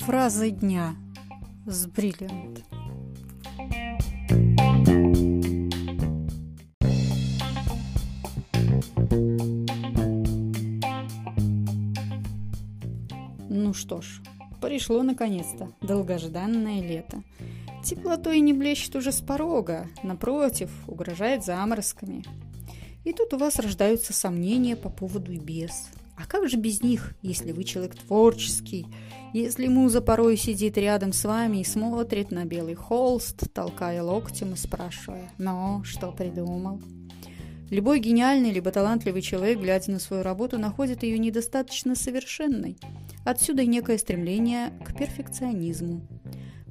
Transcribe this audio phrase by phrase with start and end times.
[0.00, 0.96] Фразы дня
[1.64, 2.64] с Бриллиант.
[13.48, 14.20] Ну что ж,
[14.60, 17.22] пришло наконец-то долгожданное лето.
[17.82, 22.24] Теплотой не блещет уже с порога, напротив, угрожает заморозками.
[23.04, 25.88] И тут у вас рождаются сомнения по поводу и без.
[26.16, 28.86] А как же без них, если вы человек творческий,
[29.32, 34.56] если муза порой сидит рядом с вами и смотрит на белый холст, толкая локтем и
[34.56, 36.80] спрашивая «Ну, что придумал?».
[37.70, 42.78] Любой гениальный либо талантливый человек, глядя на свою работу, находит ее недостаточно совершенной.
[43.24, 46.00] Отсюда и некое стремление к перфекционизму.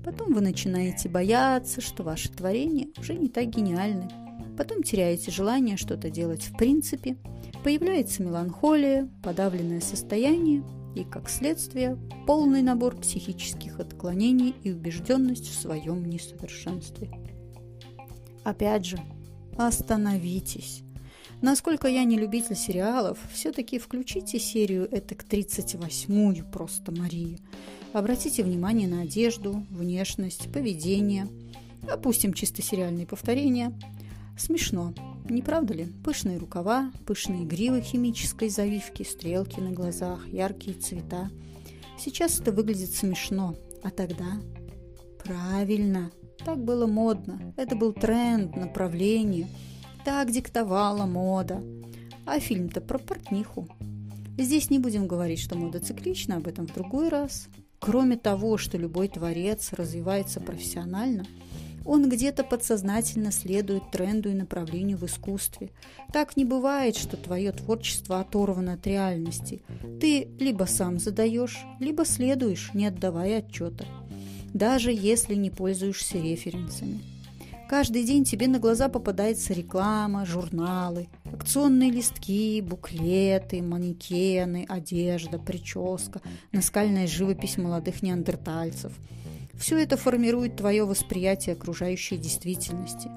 [0.03, 4.26] Потом вы начинаете бояться, что ваше творение уже не так гениальны.
[4.57, 7.15] Потом теряете желание что-то делать в принципе.
[7.63, 10.63] Появляется меланхолия, подавленное состояние
[10.95, 17.11] и, как следствие, полный набор психических отклонений и убежденность в своем несовершенстве.
[18.43, 18.99] Опять же,
[19.57, 20.81] остановитесь.
[21.41, 27.37] Насколько я не любитель сериалов, все-таки включите серию это к 38-ю просто Марию.
[27.93, 31.27] Обратите внимание на одежду, внешность, поведение.
[31.87, 33.71] Опустим чисто сериальные повторения.
[34.37, 34.93] Смешно,
[35.29, 35.85] не правда ли?
[36.03, 41.29] Пышные рукава, пышные гривы химической завивки, стрелки на глазах, яркие цвета.
[41.99, 44.39] Сейчас это выглядит смешно, а тогда?
[45.23, 46.11] Правильно,
[46.45, 47.53] так было модно.
[47.57, 49.47] Это был тренд, направление–
[50.07, 51.61] так диктовала мода.
[52.25, 53.67] А фильм-то про портниху.
[54.37, 57.49] Здесь не будем говорить, что мода циклична, об этом в другой раз.
[57.79, 61.25] Кроме того, что любой творец развивается профессионально,
[61.87, 65.71] он где-то подсознательно следует тренду и направлению в искусстве.
[66.11, 69.61] Так не бывает, что твое творчество оторвано от реальности.
[70.01, 73.85] Ты либо сам задаешь, либо следуешь, не отдавая отчета.
[74.53, 77.01] Даже если не пользуешься референсами.
[77.69, 86.21] Каждый день тебе на глаза попадается реклама, журналы, акционные листки, буклеты, манекены, одежда, прическа,
[86.53, 88.93] наскальная живопись молодых неандертальцев.
[89.57, 93.09] Все это формирует твое восприятие окружающей действительности.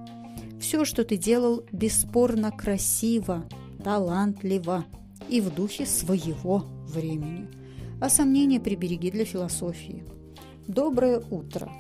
[0.61, 3.47] Все, что ты делал, бесспорно красиво,
[3.83, 4.85] талантливо
[5.29, 7.49] и в духе своего времени.
[8.01, 10.05] А сомнения прибереги для философии.
[10.67, 11.71] Доброе утро.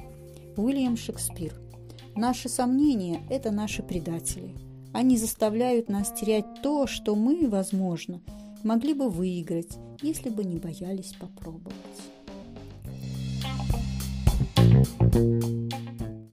[0.56, 1.54] Уильям Шекспир–
[2.16, 4.54] Наши сомнения– это наши предатели.
[4.92, 8.20] Они заставляют нас терять то, что мы, возможно,
[8.64, 11.74] могли бы выиграть, если бы не боялись попробовать.
[14.84, 15.69] thank you